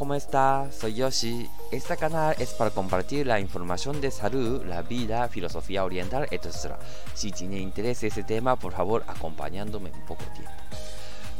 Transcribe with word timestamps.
¿cómo 0.00 0.14
está? 0.14 0.66
Soy 0.72 0.94
Yoshi. 0.94 1.46
Este 1.70 1.94
canal 1.94 2.34
es 2.38 2.54
para 2.54 2.70
compartir 2.70 3.26
la 3.26 3.38
información 3.38 4.00
de 4.00 4.10
salud, 4.10 4.64
la 4.64 4.80
vida, 4.80 5.28
filosofía 5.28 5.84
oriental, 5.84 6.26
etc. 6.30 6.76
Si 7.12 7.30
tiene 7.32 7.58
interés 7.58 8.02
ese 8.02 8.22
tema, 8.22 8.56
por 8.56 8.72
favor, 8.72 9.04
acompañándome 9.06 9.90
un 9.90 10.06
poco 10.06 10.24
tiempo. 10.32 10.50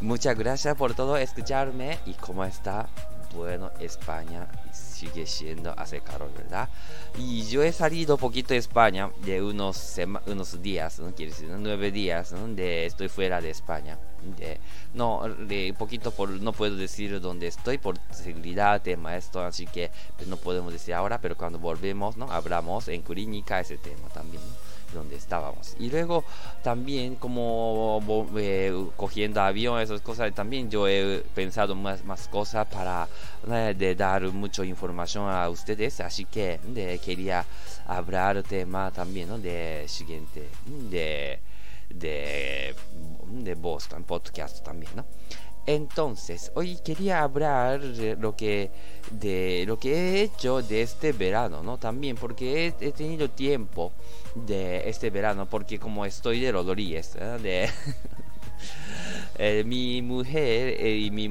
Muchas 0.02 0.36
gracias 0.36 0.76
por 0.76 0.92
todo 0.92 1.16
escucharme 1.16 2.00
y 2.04 2.12
cómo 2.12 2.44
está. 2.44 2.86
Bueno, 3.34 3.70
España 3.80 4.46
sigue 4.74 5.26
siendo 5.26 5.72
hace 5.78 6.02
calor, 6.02 6.30
¿verdad? 6.36 6.68
Y 7.16 7.46
yo 7.46 7.62
he 7.62 7.72
salido 7.72 8.18
poquito 8.18 8.52
de 8.52 8.58
España 8.58 9.08
de 9.24 9.42
unos, 9.42 9.96
unos 10.26 10.60
días, 10.60 10.98
¿no? 10.98 11.14
Quiere 11.14 11.32
decir, 11.32 11.48
nueve 11.48 11.90
días, 11.90 12.32
¿no? 12.32 12.46
De 12.46 12.84
estoy 12.84 13.08
fuera 13.08 13.40
de 13.40 13.48
España. 13.48 13.96
De, 14.36 14.58
no, 14.94 15.22
de 15.28 15.74
poquito 15.78 16.10
por, 16.10 16.30
no 16.30 16.52
puedo 16.52 16.76
decir 16.76 17.20
dónde 17.20 17.46
estoy 17.46 17.78
por 17.78 17.96
seguridad, 18.10 18.82
tema 18.82 19.16
esto, 19.16 19.40
así 19.40 19.66
que 19.66 19.90
pues, 20.16 20.28
no 20.28 20.36
podemos 20.36 20.72
decir 20.72 20.94
ahora, 20.94 21.20
pero 21.20 21.36
cuando 21.36 21.58
volvemos, 21.58 22.16
¿no? 22.16 22.30
Hablamos 22.30 22.88
en 22.88 23.02
clínica 23.02 23.60
ese 23.60 23.78
tema 23.78 24.08
también, 24.12 24.42
donde 24.92 25.16
estábamos. 25.16 25.74
Y 25.78 25.90
luego 25.90 26.24
también 26.62 27.16
como 27.16 28.00
eh, 28.36 28.72
cogiendo 28.96 29.40
avión, 29.40 29.80
esas 29.80 30.00
cosas, 30.00 30.34
también 30.34 30.70
yo 30.70 30.88
he 30.88 31.24
pensado 31.34 31.74
más, 31.74 32.04
más 32.04 32.28
cosas 32.28 32.66
para 32.66 33.08
eh, 33.50 33.94
dar 33.96 34.22
mucha 34.32 34.64
información 34.64 35.28
a 35.28 35.48
ustedes, 35.48 36.00
así 36.00 36.24
que 36.24 36.60
de, 36.64 36.98
quería 36.98 37.44
hablar 37.86 38.42
tema 38.42 38.90
también 38.90 39.28
¿no? 39.28 39.38
de 39.38 39.84
siguiente, 39.88 40.48
de, 40.66 41.40
de, 41.94 42.74
de 43.26 43.54
Boston 43.54 44.04
Podcast 44.04 44.64
también, 44.64 44.92
¿no? 44.96 45.04
Entonces, 45.66 46.50
hoy 46.54 46.78
quería 46.82 47.22
hablar 47.22 47.80
de 47.80 48.16
lo 48.16 48.34
que 48.34 48.70
de 49.10 49.64
lo 49.66 49.78
que 49.78 49.92
he 49.94 50.22
hecho 50.22 50.62
de 50.62 50.82
este 50.82 51.12
verano, 51.12 51.62
¿no? 51.62 51.78
También 51.78 52.16
porque 52.16 52.74
he, 52.80 52.92
tenido 52.92 53.30
tiempo 53.30 53.92
de 54.34 54.88
este 54.88 55.10
verano 55.10 55.46
porque 55.48 55.78
como 55.78 56.06
estoy 56.06 56.40
de 56.40 56.52
Rodríguez, 56.52 57.14
¿eh? 57.16 57.38
de 57.40 57.70
Eh, 59.42 59.64
mi 59.64 60.02
mujer 60.02 60.76
eh, 60.78 60.98
y 60.98 61.10
mi, 61.10 61.30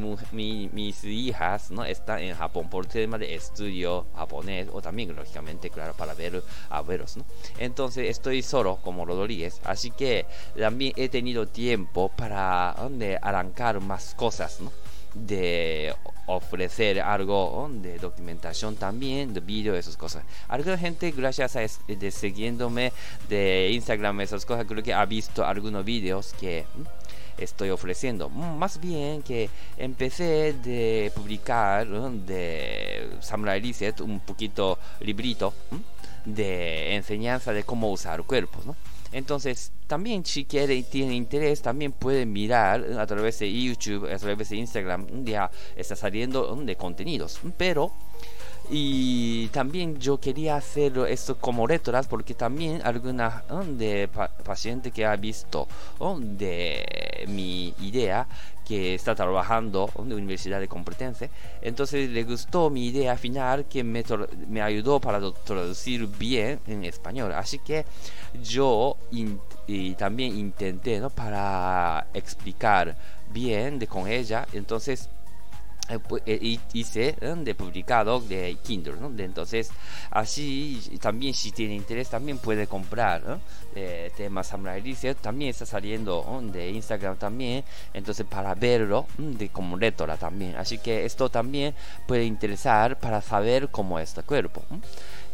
mis 0.74 1.04
hijas 1.04 1.70
no 1.70 1.86
están 1.86 2.18
en 2.22 2.36
Japón 2.36 2.68
por 2.68 2.88
tema 2.88 3.20
de 3.20 3.36
estudio 3.36 4.08
japonés 4.16 4.68
o 4.74 4.82
también 4.82 5.16
lógicamente 5.16 5.70
claro 5.70 5.94
para 5.94 6.16
ver 6.16 6.42
a 6.72 6.82
veros 6.82 7.18
no 7.18 7.26
entonces 7.60 8.10
estoy 8.10 8.42
solo 8.42 8.78
como 8.78 9.06
Rodríguez 9.06 9.62
así 9.64 9.92
que 9.92 10.26
también 10.58 10.94
he 10.96 11.08
tenido 11.10 11.48
tiempo 11.48 12.10
para 12.10 12.76
donde 12.80 13.20
arrancar 13.22 13.80
más 13.80 14.16
cosas 14.16 14.60
no 14.60 14.72
de 15.14 15.94
ofrecer 16.26 17.02
algo 17.02 17.70
de 17.72 17.98
documentación 17.98 18.76
también, 18.76 19.34
de 19.34 19.40
vídeo, 19.40 19.74
esas 19.74 19.98
cosas. 19.98 20.24
Alguna 20.48 20.78
gente, 20.78 21.10
gracias 21.10 21.56
a 21.56 21.62
de 21.88 22.12
siguiéndome 22.12 22.94
de 23.28 23.72
Instagram, 23.72 24.22
esas 24.22 24.46
cosas, 24.46 24.68
creo 24.68 24.84
que 24.84 24.94
ha 24.94 25.04
visto 25.06 25.44
algunos 25.44 25.84
vídeos 25.84 26.34
que 26.40 26.66
estoy 27.42 27.70
ofreciendo. 27.70 28.30
Más 28.30 28.80
bien 28.80 29.22
que 29.22 29.50
empecé 29.78 30.54
de 30.54 31.12
publicar 31.16 31.88
de 31.88 33.10
Samurai 33.22 33.62
Reset 33.62 34.02
un 34.02 34.20
poquito 34.20 34.78
librito 35.02 35.54
de 36.26 36.96
enseñanza 36.96 37.54
de 37.54 37.64
cómo 37.64 37.92
usar 37.92 38.24
cuerpos, 38.24 38.66
¿no? 38.66 38.76
Entonces, 39.12 39.72
también 39.88 40.24
si 40.24 40.46
quiere 40.46 40.84
tiene 40.84 41.16
interés, 41.16 41.62
también 41.62 41.92
puede 41.92 42.26
mirar 42.26 42.86
a 43.00 43.08
través 43.08 43.40
de 43.40 43.52
YouTube, 43.52 44.12
a 44.12 44.18
través 44.18 44.50
de 44.50 44.58
Instagram, 44.58 45.26
ya 45.26 45.50
está 45.76 45.96
saliendo 45.96 46.56
de 46.56 46.76
contenidos. 46.76 47.40
Pero 47.58 47.92
y 48.70 49.48
también 49.48 49.98
yo 50.00 50.20
quería 50.20 50.56
hacer 50.56 50.98
esto 51.10 51.38
como 51.38 51.66
retras 51.66 52.08
porque 52.08 52.36
también 52.36 52.82
alguna 52.84 53.44
de 53.66 54.08
paciente 54.44 54.92
que 54.92 55.06
ha 55.06 55.16
visto 55.16 55.68
de 56.20 57.26
mi 57.28 57.74
idea 57.82 58.28
que 58.70 58.94
está 58.94 59.16
trabajando 59.16 59.90
en 59.98 60.10
la 60.10 60.16
Universidad 60.16 60.60
de 60.60 60.68
Complutense. 60.68 61.32
Entonces 61.64 62.08
le 62.12 62.24
gustó 62.24 62.70
mi 62.70 62.86
idea 62.86 63.18
final 63.18 63.66
que 63.66 63.84
me, 63.84 64.04
me 64.48 64.62
ayudó 64.62 65.00
para 65.00 65.20
traducir 65.44 66.06
bien 66.06 66.60
en 66.68 66.86
español. 66.86 67.32
Así 67.34 67.58
que 67.58 67.86
yo 68.44 68.98
también 69.98 70.38
intenté 70.38 71.00
¿no? 71.00 71.10
para 71.10 72.06
explicar 72.14 72.96
bien 73.34 73.84
con 73.88 74.08
ella. 74.08 74.48
Entonces 74.54 75.10
hice 76.74 77.16
de 77.20 77.56
publicado 77.56 78.20
de 78.20 78.58
Kindle, 78.64 78.96
¿no? 79.00 79.12
entonces 79.18 79.72
así 80.12 80.98
también 81.02 81.34
si 81.34 81.52
tiene 81.52 81.76
interés 81.76 82.10
también 82.10 82.38
puede 82.38 82.68
comprar 82.68 83.24
¿no? 83.24 83.40
eh, 83.76 84.12
Samurai 84.44 84.82
también 85.22 85.50
está 85.52 85.66
saliendo 85.66 86.42
de 86.52 86.70
Instagram 86.70 87.18
también 87.18 87.64
entonces 87.94 88.26
para 88.26 88.54
verlo 88.56 89.08
de 89.18 89.50
como 89.50 89.78
rétora 89.78 90.18
también 90.18 90.56
así 90.56 90.78
que 90.78 91.06
esto 91.06 91.30
también 91.30 91.74
puede 92.08 92.26
interesar 92.26 93.00
para 93.00 93.22
saber 93.22 93.70
cómo 93.70 94.00
está 94.00 94.24
cuerpo 94.24 94.64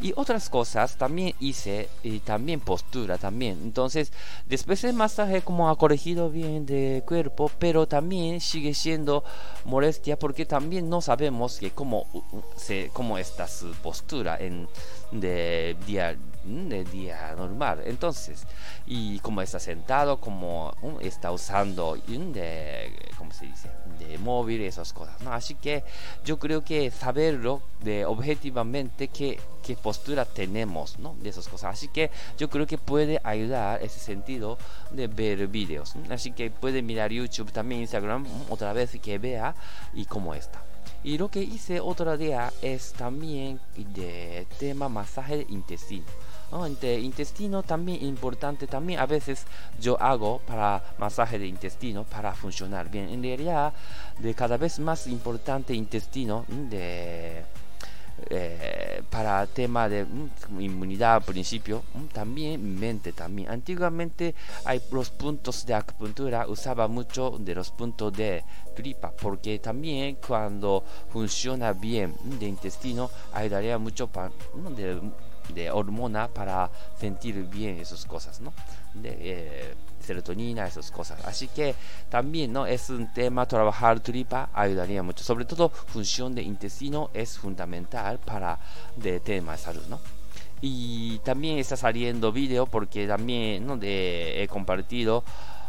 y 0.01 0.13
otras 0.16 0.50
cosas 0.50 0.97
también 0.97 1.33
hice 1.39 1.89
y 2.03 2.19
también 2.19 2.59
postura 2.59 3.17
también. 3.17 3.59
Entonces 3.63 4.11
después 4.45 4.83
el 4.83 4.94
masaje 4.94 5.41
como 5.41 5.69
ha 5.69 5.78
corregido 5.78 6.29
bien 6.29 6.66
de 6.66 7.03
cuerpo 7.06 7.51
pero 7.59 7.88
también 7.88 8.41
sigue 8.41 8.73
siendo 8.73 9.23
molestia 9.66 10.17
porque 10.17 10.45
también 10.45 10.89
no 10.89 11.01
sabemos 11.01 11.57
que 11.57 11.72
cómo, 11.72 12.05
se, 12.55 12.89
cómo 12.94 13.17
está 13.17 13.47
su 13.47 13.72
postura 13.75 14.38
en 14.39 14.67
de 15.11 15.75
día 15.85 16.17
de 16.45 16.83
día 16.83 17.33
normal 17.35 17.81
entonces 17.85 18.45
y 18.85 19.19
como 19.19 19.41
está 19.41 19.59
sentado 19.59 20.17
como 20.17 20.73
está 21.01 21.31
usando 21.31 21.95
de 21.95 22.91
cómo 23.17 23.31
se 23.31 23.45
dice 23.45 23.69
de 24.00 24.17
móvil 24.19 24.61
esas 24.61 24.94
cosas 24.94 25.19
¿no? 25.22 25.34
así 25.34 25.55
que 25.55 25.84
yo 26.23 26.38
creo 26.38 26.63
que 26.63 26.91
saberlo 26.91 27.61
de 27.81 28.05
objetivamente 28.05 29.07
qué, 29.07 29.39
qué 29.63 29.75
postura 29.75 30.25
tenemos 30.25 31.00
¿no? 31.00 31.16
de 31.19 31.29
esas 31.29 31.47
cosas 31.47 31.73
así 31.73 31.88
que 31.88 32.11
yo 32.38 32.50
creo 32.50 32.67
que 32.67 32.78
puede 32.78 33.19
ayudar 33.23 33.81
ese 33.81 34.00
sentido 34.00 34.59
de 34.91 35.07
ver 35.07 35.47
vídeos 35.47 35.95
así 36.11 36.31
que 36.31 36.51
puede 36.51 36.84
mirar 36.84 37.11
YouTube 37.11 37.51
también 37.51 37.81
Instagram 37.81 38.25
otra 38.50 38.72
vez 38.73 38.91
que 39.01 39.17
vea 39.17 39.55
y 39.94 40.05
cómo 40.05 40.35
está 40.35 40.61
y 41.05 41.19
lo 41.19 41.29
que 41.29 41.44
hice 41.44 41.79
otro 41.79 42.17
día 42.17 42.51
es 42.63 42.94
también 42.94 43.59
de 43.78 44.47
tema 44.57 44.89
masaje 44.89 45.38
de 45.38 45.45
intestino. 45.50 46.05
¿No? 46.51 46.67
intestino 46.67 47.63
también 47.63 48.03
importante, 48.03 48.67
también 48.67 49.00
a 49.00 49.06
veces 49.06 49.45
yo 49.79 50.01
hago 50.01 50.39
para 50.39 50.83
masaje 50.97 51.39
de 51.39 51.47
intestino 51.47 52.03
para 52.03 52.33
funcionar 52.33 52.89
bien. 52.89 53.09
En 53.09 53.23
realidad, 53.23 53.73
de 54.19 54.33
cada 54.33 54.57
vez 54.57 54.79
más 54.79 55.07
importante 55.07 55.73
intestino 55.73 56.45
de 56.47 57.44
eh, 58.29 59.03
para 59.09 59.45
tema 59.45 59.89
de 59.89 60.05
mm, 60.05 60.61
inmunidad 60.61 61.16
al 61.16 61.22
principio, 61.23 61.84
mm, 61.94 62.05
también 62.13 62.79
mente 62.79 63.11
también. 63.11 63.50
Antiguamente 63.50 64.34
hay 64.63 64.81
los 64.89 65.09
puntos 65.09 65.66
de 65.66 65.73
acupuntura, 65.73 66.47
usaba 66.47 66.88
mucho 66.88 67.38
de 67.38 67.53
los 67.53 67.72
puntos 67.72 68.13
de 68.13 68.41
tripa, 68.73 69.11
porque 69.11 69.59
también 69.59 70.17
cuando 70.25 70.85
funciona 71.09 71.73
bien 71.73 72.16
mm, 72.23 72.39
de 72.39 72.45
intestino, 72.47 73.09
ayudaría 73.34 73.78
mucho 73.78 74.07
para, 74.07 74.31
de 75.53 75.72
hormona 75.72 76.28
para 76.28 76.69
sentir 77.00 77.44
bien 77.44 77.79
esas 77.79 78.06
cosas, 78.06 78.41
¿no? 78.41 78.53
De, 78.94 79.17
eh, 79.19 79.75
serotonina, 80.06 80.67
esas 80.67 80.91
cosas. 80.91 81.19
Así 81.25 81.47
que 81.47 81.75
también 82.09 82.53
no 82.53 82.66
es 82.66 82.90
un 82.90 83.11
tema 83.14 83.46
trabajar 83.46 83.99
tripa 83.99 84.49
ayudaría 84.53 85.03
mucho. 85.03 85.23
Sobre 85.23 85.46
todo 85.46 85.70
función 85.70 86.35
de 86.35 86.43
intestino 86.43 87.09
es 87.14 87.37
fundamental 87.37 88.20
para 88.20 88.59
de 88.96 89.20
tema 89.20 89.53
de 89.53 89.58
salud, 89.58 89.84
¿no? 89.90 89.99
Y 90.61 91.20
también 91.20 91.58
está 91.58 91.75
saliendo 91.75 92.31
vídeo 92.31 92.66
porque 92.66 93.08
también 93.08 93.67
¿no? 93.67 93.78
de, 93.78 94.41
he 94.41 94.47
compartido 94.47 95.23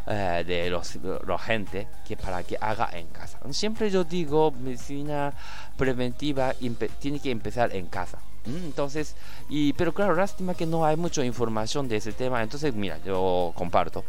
eh, 0.07 0.45
de 0.47 0.71
los, 0.71 0.99
la 1.27 1.39
gente 1.39 1.89
que 2.07 2.17
para 2.17 2.43
que 2.45 2.57
haga 2.61 2.89
en 2.93 3.09
casa. 3.09 3.39
Siempre 3.51 3.91
yo 3.91 4.05
digo 4.05 4.53
medicina 4.53 5.35
preventiva 5.77 6.55
tiene 7.01 7.19
que 7.19 7.31
empezar 7.31 7.75
en 7.75 7.87
casa 7.87 8.19
Entonces, 8.47 9.15
y, 9.49 9.73
pero 9.73 9.93
claro, 9.93 10.15
lástima 10.15 10.55
que 10.55 10.67
no 10.67 10.85
hay 10.85 10.97
mucha 10.97 11.25
información 11.25 11.89
de 11.89 11.97
ese 11.97 12.13
tema. 12.13 12.43
Entonces, 12.43 12.75
mira, 12.75 12.99
yo 13.05 13.53
comparto. 13.55 14.05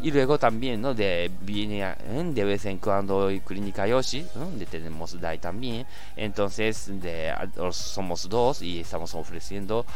Y 0.00 0.10
luego 0.10 0.38
también, 0.38 0.80
¿no? 0.80 0.94
De, 0.94 1.30
viene 1.40 1.82
¿eh? 1.82 1.96
de 2.34 2.44
vez 2.44 2.64
en 2.66 2.78
cuando 2.78 3.30
Clínica 3.46 3.86
Yoshi, 3.86 4.26
donde 4.34 4.66
tenemos 4.66 5.18
Dai 5.20 5.38
también. 5.38 5.86
Entonces, 6.16 6.86
de, 7.00 7.32
somos 7.70 8.28
dos 8.28 8.62
y 8.62 8.80
estamos 8.80 9.14
ofreciendo 9.14 9.86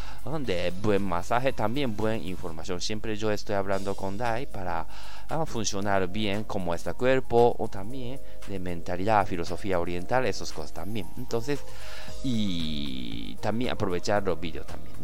de 0.40 0.72
buen 0.82 1.02
masaje, 1.02 1.52
también 1.52 1.96
buena 1.96 2.17
información. 2.17 2.81
Siempre 2.81 3.17
yo 3.17 3.31
estoy 3.31 3.56
hablando 3.56 3.94
con 3.94 4.17
Dai 4.17 4.46
para 4.46 4.87
a 5.29 5.44
funcionar 5.46 6.06
bien 6.08 6.44
como 6.44 6.75
este 6.75 6.93
cuerpo 6.94 7.56
o 7.58 7.69
también 7.69 8.20
de 8.46 8.58
mentalidad, 8.58 9.26
filosofía 9.26 9.81
oriental, 9.81 10.25
esas 10.26 10.52
cosas 10.52 10.72
también. 10.72 11.06
Entonces, 11.17 11.61
y 12.22 13.37
también 13.37 13.65
aprovechar 13.68 14.22
los 14.24 14.38
vídeos 14.38 14.66
también. 14.66 14.96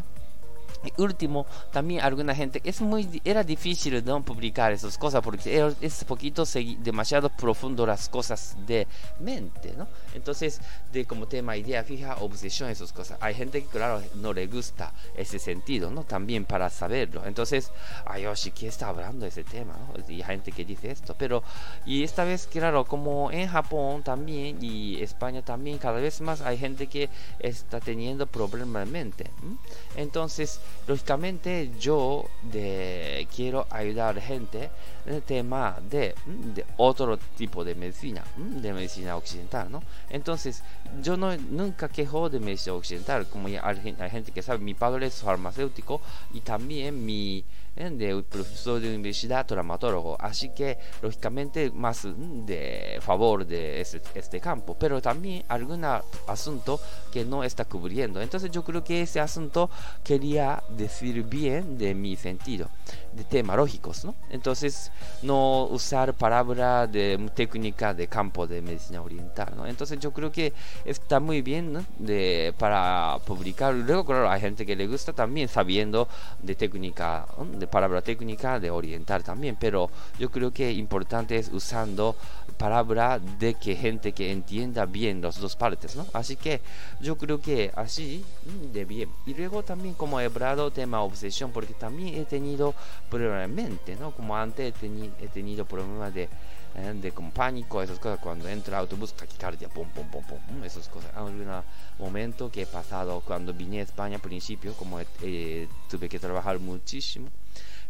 Y 0.84 1.00
último, 1.00 1.46
también 1.70 2.00
alguna 2.00 2.34
gente, 2.34 2.60
es 2.64 2.80
muy, 2.80 3.20
era 3.24 3.44
difícil 3.44 4.04
no 4.04 4.22
publicar 4.22 4.72
esas 4.72 4.98
cosas 4.98 5.22
porque 5.22 5.72
es 5.80 6.04
poquito 6.04 6.44
demasiado 6.78 7.28
profundo 7.30 7.86
las 7.86 8.08
cosas 8.08 8.56
de 8.66 8.86
mente, 9.20 9.74
¿no? 9.76 9.86
Entonces, 10.14 10.60
de 10.92 11.04
como 11.04 11.26
tema 11.26 11.56
idea 11.56 11.84
fija, 11.84 12.16
obsesión, 12.16 12.70
esas 12.70 12.92
cosas. 12.92 13.18
Hay 13.20 13.34
gente 13.34 13.62
que, 13.62 13.68
claro, 13.68 14.02
no 14.16 14.32
le 14.32 14.46
gusta 14.46 14.92
ese 15.16 15.38
sentido, 15.38 15.90
¿no? 15.90 16.04
También 16.04 16.44
para 16.44 16.68
saberlo. 16.70 17.24
Entonces, 17.26 17.70
ay, 18.06 18.22
Yoshi, 18.22 18.50
¿qué 18.50 18.68
está 18.68 18.88
hablando 18.88 19.24
de 19.24 19.28
ese 19.28 19.44
tema, 19.44 19.74
¿no? 19.74 20.12
Y 20.12 20.22
hay 20.22 20.24
gente 20.24 20.52
que 20.52 20.64
dice 20.64 20.90
esto, 20.90 21.14
pero, 21.18 21.42
y 21.86 22.02
esta 22.02 22.24
vez, 22.24 22.46
claro, 22.46 22.84
como 22.84 23.30
en 23.30 23.48
Japón 23.48 24.02
también 24.02 24.58
y 24.62 25.00
España 25.02 25.42
también, 25.42 25.78
cada 25.78 26.00
vez 26.00 26.20
más 26.20 26.40
hay 26.40 26.58
gente 26.58 26.86
que 26.86 27.08
está 27.38 27.80
teniendo 27.80 28.26
problemas 28.26 28.86
de 28.86 28.92
mente. 28.92 29.30
Entonces, 29.96 30.60
lógicamente 30.86 31.70
yo 31.78 32.24
de, 32.42 33.26
quiero 33.34 33.66
ayudar 33.70 34.20
gente 34.20 34.70
en 35.06 35.14
el 35.14 35.22
tema 35.22 35.78
de, 35.88 36.14
de, 36.26 36.64
otro 36.76 37.18
tipo 37.18 37.64
de 37.64 37.74
medicina, 37.74 38.22
de 38.36 38.72
medicina 38.72 39.16
occidental, 39.16 39.70
¿no? 39.70 39.82
Entonces, 40.10 40.62
yo 41.02 41.16
no, 41.16 41.36
nunca 41.36 41.88
quejo 41.88 42.28
de 42.28 42.40
medicina 42.40 42.74
occidental, 42.74 43.26
como 43.28 43.48
hay, 43.48 43.56
hay 43.56 44.10
gente 44.10 44.32
que 44.32 44.42
sabe, 44.42 44.58
mi 44.58 44.74
padre 44.74 45.06
es 45.06 45.22
farmacéutico 45.22 46.00
y 46.32 46.40
también 46.40 47.04
mi 47.04 47.44
de 47.74 48.22
profesor 48.28 48.80
de 48.80 48.88
universidad 48.88 49.46
traumatólogo, 49.46 50.16
así 50.20 50.50
que 50.50 50.78
lógicamente 51.00 51.70
más 51.70 52.04
mm, 52.04 52.44
de 52.44 52.98
favor 53.00 53.46
de 53.46 53.80
este, 53.80 54.02
este 54.14 54.40
campo, 54.40 54.76
pero 54.78 55.00
también 55.00 55.44
algún 55.48 55.84
asunto 56.26 56.78
que 57.10 57.24
no 57.24 57.42
está 57.42 57.64
cubriendo. 57.64 58.20
Entonces 58.20 58.50
yo 58.50 58.62
creo 58.62 58.84
que 58.84 59.02
ese 59.02 59.20
asunto 59.20 59.70
quería 60.04 60.61
decir 60.68 61.24
bien 61.24 61.78
de 61.78 61.94
mi 61.94 62.16
sentido, 62.16 62.68
de 63.12 63.24
temas 63.24 63.56
lógicos, 63.56 64.04
¿no? 64.04 64.14
Entonces 64.30 64.90
no 65.22 65.64
usar 65.64 66.14
palabra 66.14 66.86
de 66.86 67.30
técnica 67.34 67.94
de 67.94 68.08
campo 68.08 68.46
de 68.46 68.62
medicina 68.62 69.02
oriental, 69.02 69.52
¿no? 69.56 69.66
Entonces 69.66 69.98
yo 69.98 70.12
creo 70.12 70.32
que 70.32 70.52
está 70.84 71.20
muy 71.20 71.42
bien 71.42 71.72
¿no? 71.72 71.84
de, 71.98 72.54
para 72.58 73.18
publicar. 73.26 73.74
Luego, 73.74 74.04
claro, 74.04 74.30
hay 74.30 74.40
gente 74.40 74.64
que 74.64 74.76
le 74.76 74.86
gusta 74.86 75.12
también 75.12 75.48
sabiendo 75.48 76.08
de 76.42 76.54
técnica 76.54 77.26
de 77.58 77.66
palabra 77.66 78.02
técnica 78.02 78.58
de 78.58 78.70
oriental 78.70 79.22
también, 79.22 79.56
pero 79.58 79.90
yo 80.18 80.30
creo 80.30 80.52
que 80.52 80.72
importante 80.72 81.36
es 81.36 81.50
usando 81.52 82.16
palabra 82.52 83.18
de 83.18 83.54
que 83.54 83.74
gente 83.74 84.12
que 84.12 84.30
entienda 84.30 84.86
bien 84.86 85.20
las 85.20 85.38
dos 85.40 85.56
partes, 85.56 85.96
¿no? 85.96 86.06
Así 86.12 86.36
que 86.36 86.60
yo 87.00 87.16
creo 87.16 87.40
que 87.40 87.72
así 87.74 88.24
mm, 88.46 88.72
de 88.72 88.84
bien. 88.84 89.08
Y 89.26 89.34
luego 89.34 89.62
también 89.62 89.94
como 89.94 90.20
he 90.20 90.26
hablado 90.26 90.70
tema 90.70 91.02
obsesión, 91.02 91.50
porque 91.50 91.74
también 91.74 92.14
he 92.14 92.24
tenido 92.24 92.74
probablemente, 93.10 93.96
¿no? 93.96 94.12
Como 94.12 94.36
antes 94.36 94.74
he, 94.82 95.10
he 95.20 95.28
tenido 95.28 95.64
problemas 95.64 96.12
de 96.14 96.28
eh, 96.74 96.94
de 96.94 97.12
como 97.12 97.30
pánico, 97.30 97.82
esas 97.82 97.98
cosas, 97.98 98.18
cuando 98.18 98.48
entra 98.48 98.78
autobús, 98.78 99.12
taquicardia, 99.12 99.68
pum, 99.68 99.86
pum, 99.90 100.08
pum, 100.08 100.24
pum, 100.24 100.64
esas 100.64 100.88
cosas. 100.88 101.10
Hay 101.14 101.24
un 101.24 101.62
momento 101.98 102.50
que 102.50 102.62
he 102.62 102.66
pasado 102.66 103.20
cuando 103.20 103.52
vine 103.52 103.80
a 103.80 103.82
España 103.82 104.16
al 104.16 104.22
principio, 104.22 104.72
como 104.74 104.98
tuve 105.90 106.08
que 106.08 106.18
trabajar 106.18 106.58
muchísimo, 106.60 107.28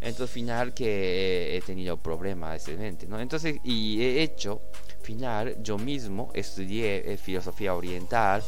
entonces 0.02 0.31
final 0.31 0.75
que 0.75 1.56
he 1.56 1.60
tenido 1.62 1.96
problemas 1.96 2.56
excelentes, 2.56 3.08
¿no? 3.08 3.20
Entonces, 3.20 3.56
y 3.64 4.02
he 4.02 4.22
hecho, 4.22 4.62
final, 5.02 5.56
yo 5.62 5.78
mismo 5.78 6.31
estudié 6.34 7.12
eh, 7.12 7.16
filosofía 7.16 7.75
oriental 7.75 8.43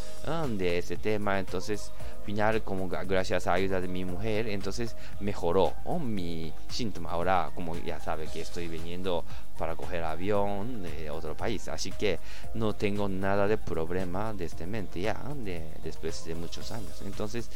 de 0.49 0.79
ese 0.79 0.97
tema, 0.97 1.39
entonces 1.39 1.93
final 2.25 2.63
como 2.63 2.89
gracias 2.89 3.47
a 3.47 3.51
la 3.51 3.57
ayuda 3.57 3.81
de 3.81 3.89
mi 3.89 4.05
mujer 4.05 4.49
entonces 4.49 4.97
mejoró 5.21 5.75
mi 6.01 6.53
síntoma. 6.69 7.11
Ahora 7.11 7.51
como 7.55 7.77
ya 7.77 8.01
sabe 8.01 8.27
que 8.27 8.41
estoy 8.41 8.67
viniendo 8.67 9.25
para 9.59 9.77
coger 9.77 10.03
avión 10.03 10.83
de 10.83 11.11
otro 11.11 11.37
país 11.37 11.69
así 11.69 11.93
que 11.93 12.19
no 12.55 12.75
tengo 12.75 13.09
nada 13.09 13.47
de 13.47 13.59
problema 13.59 14.33
de 14.33 14.47
este 14.47 14.67
mente 14.67 15.01
ya 15.01 15.21
de, 15.37 15.71
después 15.83 16.25
de 16.25 16.35
muchos 16.35 16.73
años. 16.73 17.03
Entonces 17.05 17.51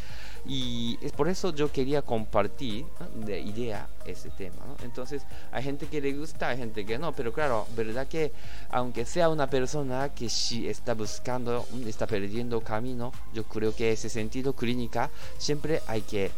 y 0.46 0.98
es 1.00 1.12
por 1.12 1.28
eso 1.28 1.54
yo 1.54 1.70
quería 1.70 2.02
compartir 2.02 2.86
de 3.14 3.40
idea 3.40 3.88
ese 4.04 4.30
tema. 4.30 4.76
Entonces 4.82 5.22
hay 5.52 5.62
gente 5.62 5.86
que 5.86 6.00
le 6.00 6.12
gusta, 6.12 6.48
hay 6.48 6.58
gente 6.58 6.84
que 6.86 6.98
no, 6.98 7.12
pero 7.12 7.32
claro, 7.32 7.66
verdad 7.76 8.06
que 8.06 8.32
aunque 8.70 9.04
sea 9.04 9.28
una 9.28 9.48
persona 9.48 10.10
que 10.10 10.28
sí 10.28 10.68
está 10.68 10.94
buscando, 10.94 11.66
está 11.86 12.06
perdiendo 12.06 12.60
camino, 12.60 13.12
yo 13.32 13.44
creo 13.44 13.74
que 13.74 13.92
ese 13.92 14.08
sentido 14.08 14.54
clínica 14.54 15.10
siempre 15.38 15.82
hay 15.86 16.02
que 16.02 16.30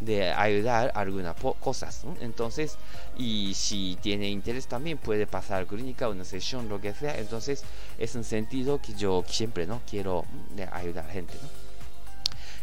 de 0.00 0.30
ayudar 0.30 0.90
algunas 0.94 1.36
cosas. 1.60 2.04
Entonces, 2.20 2.76
y 3.18 3.52
si 3.54 3.98
tiene 4.00 4.28
interés 4.28 4.66
también 4.66 4.98
puede 4.98 5.26
pasar 5.26 5.66
clínica, 5.66 6.08
una 6.08 6.24
sesión, 6.24 6.68
lo 6.68 6.80
que 6.80 6.94
sea. 6.94 7.18
Entonces, 7.18 7.62
es 7.98 8.14
un 8.14 8.24
sentido 8.24 8.80
que 8.80 8.94
yo 8.94 9.22
siempre 9.26 9.66
no 9.66 9.82
quiero 9.88 10.24
de 10.56 10.64
ayudar 10.64 11.06
a 11.06 11.12
gente. 11.12 11.34
¿no? 11.42 11.69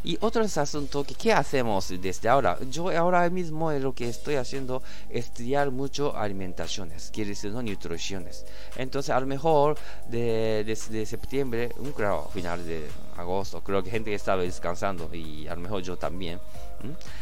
Y 0.08 0.18
otro 0.22 0.42
asunto 0.42 1.04
que 1.04 1.16
qué 1.16 1.34
hacemos 1.34 1.90
desde 2.00 2.30
ahora. 2.30 2.58
Yo 2.72 2.90
ahora 2.98 3.30
mismo 3.30 3.74
lo 3.74 3.94
que 3.94 4.08
estoy 4.08 4.36
haciendo 4.36 4.82
es 5.10 5.26
estudiar 5.26 5.70
mucho 5.70 6.16
alimentaciones, 6.16 7.12
quiere 7.14 7.32
decir 7.32 7.52
no 7.52 7.62
nutriciones. 7.62 8.46
Entonces 8.78 9.10
a 9.10 9.20
lo 9.20 9.26
mejor 9.26 9.78
de, 10.08 10.64
de, 10.64 11.06
septiembre, 11.06 11.74
un 11.80 11.92
claro, 11.92 12.30
final 12.34 12.66
de 12.66 12.88
agosto, 13.18 13.62
creo 13.62 13.84
que 13.84 13.92
gente 13.92 14.14
estaba 14.14 14.44
descansando 14.44 15.14
y 15.14 15.46
a 15.50 15.56
lo 15.56 15.60
mejor 15.60 15.82
yo 15.82 15.98
también. 15.98 16.40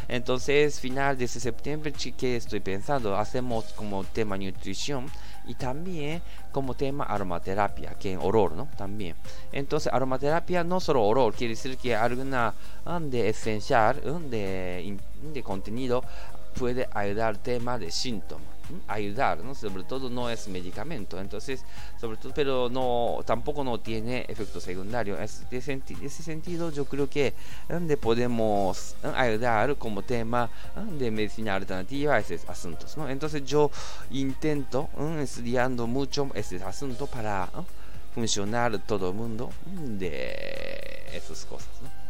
Entonces 0.06 0.78
final 0.78 1.18
de 1.18 1.26
septiembre, 1.26 1.92
¿qué 1.92 2.36
estoy 2.36 2.60
pensando? 2.60 3.16
Hacemos 3.16 3.64
como 3.72 4.04
tema 4.04 4.38
nutrición 4.38 5.10
y 5.46 5.54
también 5.54 6.22
como 6.52 6.74
tema 6.74 7.04
aromaterapia, 7.04 7.94
que 7.94 8.14
es 8.14 8.18
olor, 8.20 8.52
¿no? 8.52 8.68
También. 8.76 9.14
Entonces, 9.52 9.92
aromaterapia 9.92 10.64
no 10.64 10.80
solo 10.80 11.04
olor, 11.04 11.34
quiere 11.34 11.54
decir 11.54 11.76
que 11.78 11.94
alguna 11.94 12.54
um, 12.84 13.08
de 13.10 13.28
esencial, 13.28 14.00
um, 14.06 14.28
de, 14.28 14.98
de 15.32 15.42
contenido 15.42 16.02
puede 16.58 16.88
ayudar 16.92 17.36
tema 17.38 17.78
de 17.78 17.90
síntomas 17.90 18.55
ayudar, 18.86 19.38
¿no? 19.42 19.54
Sobre 19.54 19.84
todo 19.84 20.10
no 20.10 20.30
es 20.30 20.48
medicamento, 20.48 21.20
entonces, 21.20 21.64
sobre 22.00 22.16
todo, 22.16 22.32
pero 22.34 22.68
no, 22.68 23.18
tampoco 23.24 23.64
no 23.64 23.80
tiene 23.80 24.24
efecto 24.28 24.60
secundario. 24.60 25.18
Es, 25.18 25.48
de 25.50 25.58
ese 25.58 26.22
sentido, 26.22 26.70
yo 26.70 26.84
creo 26.84 27.08
que 27.08 27.34
donde 27.68 27.96
podemos 27.96 28.96
ayudar 29.14 29.76
como 29.76 30.02
tema 30.02 30.50
de 30.98 31.10
medicina 31.10 31.54
alternativa 31.54 32.14
a 32.14 32.18
esos 32.18 32.48
asuntos, 32.48 32.96
¿no? 32.96 33.08
Entonces 33.08 33.44
yo 33.44 33.70
intento 34.10 34.88
estudiando 35.20 35.86
mucho 35.86 36.30
ese 36.34 36.62
asunto 36.62 37.06
para 37.06 37.48
funcionar 38.14 38.78
todo 38.86 39.10
el 39.10 39.14
mundo 39.14 39.50
de 39.66 41.10
esas 41.12 41.44
cosas, 41.44 41.68
¿no? 41.82 42.05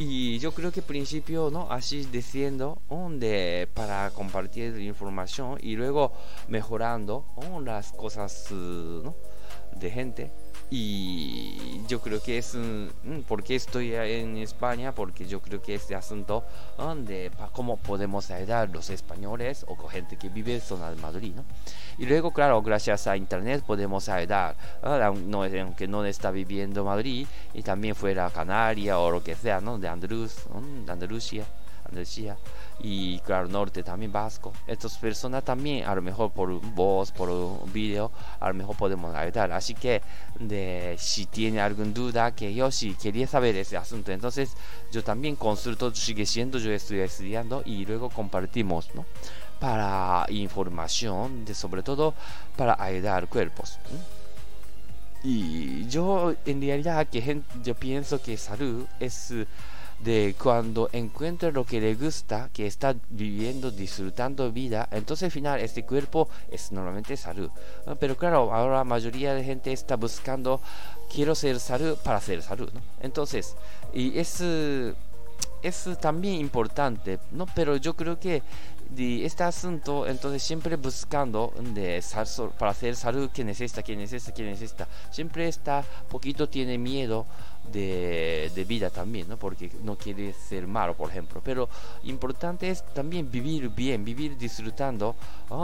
Y 0.00 0.38
yo 0.38 0.52
creo 0.52 0.70
que 0.70 0.78
al 0.78 0.86
principio, 0.86 1.50
¿no? 1.50 1.72
Así 1.72 2.04
diciendo, 2.04 2.80
donde 2.88 3.68
para 3.74 4.10
compartir 4.10 4.78
información 4.78 5.58
y 5.60 5.74
luego 5.74 6.12
mejorando 6.46 7.24
las 7.64 7.90
cosas, 7.90 8.46
¿no? 8.52 9.16
De 9.74 9.90
gente 9.90 10.30
y 10.70 11.80
yo 11.86 12.00
creo 12.00 12.22
que 12.22 12.38
es 12.38 12.54
mm, 12.54 13.22
porque 13.26 13.54
estoy 13.54 13.94
en 13.94 14.36
España 14.36 14.94
porque 14.94 15.26
yo 15.26 15.40
creo 15.40 15.62
que 15.62 15.74
este 15.74 15.94
asunto 15.94 16.44
de 17.06 17.30
cómo 17.52 17.78
podemos 17.78 18.30
ayudar 18.30 18.68
los 18.68 18.90
españoles 18.90 19.64
o 19.66 19.76
con 19.76 19.88
gente 19.88 20.16
que 20.16 20.28
vive 20.28 20.54
en 20.54 20.60
zona 20.60 20.90
de 20.90 20.96
Madrid 20.96 21.32
¿no? 21.34 21.44
y 21.96 22.04
luego 22.04 22.32
claro 22.32 22.60
gracias 22.60 23.06
a 23.06 23.16
internet 23.16 23.64
podemos 23.66 24.08
ayudar 24.10 24.56
no, 25.26 25.42
aunque 25.42 25.88
no 25.88 26.04
está 26.04 26.30
viviendo 26.30 26.84
Madrid 26.84 27.26
y 27.54 27.62
también 27.62 27.94
fuera 27.94 28.28
Canaria 28.30 28.98
o 28.98 29.10
lo 29.10 29.22
que 29.22 29.34
sea 29.34 29.60
¿no? 29.60 29.78
de 29.78 29.88
Andaluz 29.88 30.36
de 30.84 30.92
Andalucía 30.92 31.44
Andalucía 31.86 32.36
y 32.80 33.18
claro, 33.20 33.48
norte 33.48 33.82
también 33.82 34.12
vasco. 34.12 34.52
Estas 34.66 34.96
personas 34.98 35.44
también, 35.44 35.84
a 35.84 35.94
lo 35.94 36.02
mejor 36.02 36.30
por 36.30 36.60
voz, 36.60 37.10
por 37.10 37.70
video, 37.72 38.12
a 38.38 38.48
lo 38.48 38.54
mejor 38.54 38.76
podemos 38.76 39.14
ayudar. 39.14 39.50
Así 39.52 39.74
que 39.74 40.00
si 40.96 41.26
tiene 41.26 41.60
alguna 41.60 41.92
duda, 41.92 42.34
que 42.34 42.54
yo 42.54 42.70
sí 42.70 42.94
quería 43.00 43.26
saber 43.26 43.56
ese 43.56 43.76
asunto, 43.76 44.12
entonces 44.12 44.52
yo 44.92 45.02
también 45.02 45.36
consulto, 45.36 45.92
sigue 45.94 46.24
siendo, 46.24 46.58
yo 46.58 46.70
estoy 46.72 47.00
estudiando 47.00 47.62
y 47.64 47.84
luego 47.84 48.10
compartimos, 48.10 48.94
¿no? 48.94 49.04
Para 49.58 50.24
información, 50.28 51.44
de, 51.44 51.54
sobre 51.54 51.82
todo 51.82 52.14
para 52.56 52.80
ayudar 52.80 53.28
cuerpos. 53.28 53.78
Y 55.24 55.88
yo 55.88 56.32
en 56.46 56.60
realidad 56.60 57.08
que 57.08 57.42
yo 57.64 57.74
pienso 57.74 58.22
que 58.22 58.36
salud 58.36 58.86
es 59.00 59.34
de 60.00 60.34
cuando 60.40 60.88
encuentra 60.92 61.50
lo 61.50 61.64
que 61.64 61.80
le 61.80 61.94
gusta, 61.94 62.50
que 62.52 62.66
está 62.66 62.94
viviendo, 63.10 63.70
disfrutando 63.70 64.50
vida, 64.52 64.88
entonces 64.92 65.24
al 65.24 65.30
final 65.30 65.60
este 65.60 65.84
cuerpo 65.84 66.28
es 66.50 66.70
normalmente 66.72 67.16
salud. 67.16 67.50
Pero 67.98 68.16
claro, 68.16 68.54
ahora 68.54 68.76
la 68.76 68.84
mayoría 68.84 69.34
de 69.34 69.42
gente 69.42 69.72
está 69.72 69.96
buscando, 69.96 70.60
quiero 71.12 71.34
ser 71.34 71.58
salud 71.58 71.96
para 72.04 72.20
ser 72.20 72.42
salud. 72.42 72.70
Entonces, 73.00 73.56
y 73.92 74.18
es, 74.18 74.40
es 75.62 75.88
también 76.00 76.36
importante, 76.36 77.18
¿no? 77.32 77.46
Pero 77.54 77.76
yo 77.76 77.94
creo 77.94 78.20
que 78.20 78.42
de 78.90 79.26
este 79.26 79.42
asunto, 79.42 80.06
entonces 80.06 80.42
siempre 80.42 80.76
buscando 80.76 81.52
de, 81.74 82.02
para 82.58 82.70
hacer 82.70 82.96
salud 82.96 83.30
que 83.30 83.44
necesita, 83.44 83.82
que 83.82 83.96
necesita, 83.96 84.32
que 84.32 84.42
necesita. 84.44 84.88
Siempre 85.10 85.48
está, 85.48 85.84
poquito 86.08 86.48
tiene 86.48 86.78
miedo 86.78 87.26
de, 87.72 88.64
vida 88.68 88.90
también, 88.90 89.28
¿no? 89.28 89.36
Porque 89.36 89.70
no 89.82 89.96
quiere 89.96 90.32
ser 90.32 90.66
malo, 90.66 90.94
por 90.94 91.10
ejemplo. 91.10 91.40
Pero 91.44 91.68
importante 92.04 92.70
es 92.70 92.84
también 92.94 93.30
vivir 93.30 93.68
bien, 93.68 94.04
vivir 94.04 94.36
disfrutando 94.36 95.16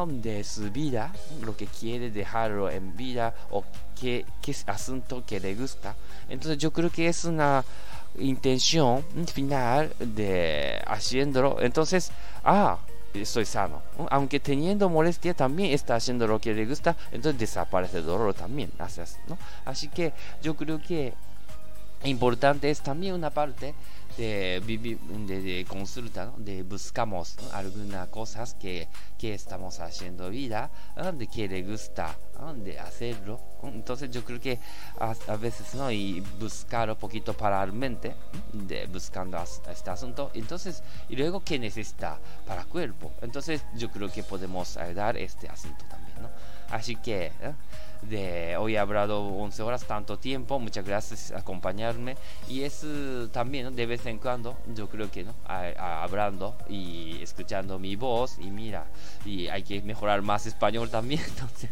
de 0.08 0.44
su 0.44 0.70
vida, 0.70 1.12
lo 1.42 1.56
que 1.56 1.66
quiere 1.66 2.10
dejarlo 2.10 2.70
en 2.70 2.96
vida 2.96 3.34
o 3.50 3.64
qué, 4.00 4.24
qué 4.40 4.54
asunto 4.66 5.24
que 5.26 5.40
le 5.40 5.54
gusta. 5.54 5.94
Entonces 6.28 6.58
yo 6.58 6.72
creo 6.72 6.90
que 6.90 7.08
es 7.08 7.24
una 7.24 7.64
intención 8.18 9.04
final 9.26 9.94
de 9.98 10.80
haciéndolo. 10.86 11.60
Entonces, 11.60 12.10
ah, 12.44 12.78
estoy 13.12 13.44
sano. 13.44 13.82
Aunque 14.10 14.40
teniendo 14.40 14.88
molestia 14.88 15.34
también 15.34 15.72
está 15.72 15.96
haciendo 15.96 16.26
lo 16.26 16.40
que 16.40 16.54
le 16.54 16.66
gusta, 16.66 16.96
entonces 17.12 17.38
desaparece 17.38 17.98
el 17.98 18.06
dolor 18.06 18.34
también. 18.34 18.70
Así 19.64 19.88
que 19.88 20.12
yo 20.42 20.56
creo 20.56 20.80
que 20.80 21.14
importante 22.04 22.70
es 22.70 22.80
también 22.80 23.14
una 23.14 23.30
parte 23.30 23.74
de, 24.16 24.62
de, 25.26 25.42
de 25.42 25.64
consulta, 25.64 26.32
de 26.36 26.62
buscamos 26.62 27.36
algunas 27.52 28.08
cosas 28.08 28.54
que, 28.54 28.88
que, 29.18 29.34
estamos 29.34 29.80
haciendo 29.80 30.30
vida, 30.30 30.70
de 31.14 31.26
que 31.26 31.48
le 31.48 31.62
gusta 31.62 32.16
de 32.56 32.78
hacerlo. 32.78 33.40
Entonces 33.62 34.10
yo 34.10 34.24
creo 34.24 34.40
que 34.40 34.58
a, 34.98 35.36
veces 35.36 35.74
no 35.74 35.90
y 35.90 36.20
buscar 36.38 36.90
un 36.90 36.96
poquito 36.96 37.32
para 37.32 37.64
la 37.64 37.72
mente, 37.72 38.14
de 38.52 38.86
buscando 38.86 39.38
este 39.70 39.90
asunto. 39.90 40.30
Entonces 40.34 40.82
y 41.08 41.16
luego 41.16 41.42
qué 41.42 41.58
necesita 41.58 42.18
para 42.46 42.62
el 42.62 42.68
cuerpo. 42.68 43.12
Entonces 43.22 43.62
yo 43.74 43.90
creo 43.90 44.10
que 44.10 44.22
podemos 44.22 44.76
ayudar 44.76 45.16
este 45.16 45.48
asunto 45.48 45.84
también, 45.88 46.22
¿no? 46.22 46.53
Así 46.74 46.96
que 46.96 47.30
de 48.02 48.56
hoy 48.56 48.74
he 48.74 48.78
hablado 48.80 49.22
11 49.22 49.62
horas, 49.62 49.84
tanto 49.84 50.18
tiempo. 50.18 50.58
Muchas 50.58 50.84
gracias 50.84 51.28
por 51.30 51.38
acompañarme. 51.38 52.16
Y 52.48 52.62
es 52.62 52.82
eh, 52.84 53.28
también 53.30 53.76
de 53.76 53.86
vez 53.86 54.04
en 54.06 54.18
cuando, 54.18 54.56
yo 54.74 54.88
creo 54.88 55.08
que 55.08 55.22
no, 55.22 55.34
hablando 55.46 56.56
y 56.68 57.22
escuchando 57.22 57.78
mi 57.78 57.94
voz. 57.94 58.38
Y 58.40 58.50
mira, 58.50 58.86
y 59.24 59.46
hay 59.46 59.62
que 59.62 59.82
mejorar 59.82 60.20
más 60.22 60.46
español 60.46 60.90
también. 60.90 61.22
Entonces. 61.28 61.70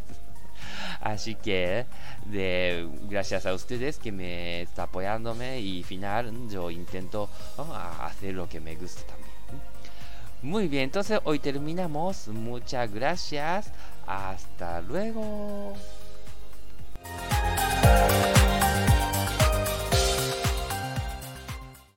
Así 1.00 1.34
que 1.34 1.84
de, 2.26 2.88
gracias 3.10 3.44
a 3.44 3.54
ustedes 3.54 3.98
que 3.98 4.12
me 4.12 4.62
está 4.62 4.84
apoyándome 4.84 5.58
y 5.58 5.82
final 5.82 6.48
yo 6.48 6.70
intento 6.70 7.28
hacer 8.00 8.34
lo 8.34 8.48
que 8.48 8.60
me 8.60 8.76
gusta 8.76 9.02
también. 9.02 9.32
Muy 10.42 10.66
bien, 10.66 10.84
entonces 10.84 11.20
hoy 11.22 11.38
terminamos. 11.38 12.26
Muchas 12.26 12.92
gracias. 12.92 13.70
Hasta 14.12 14.82
luego. 14.82 15.72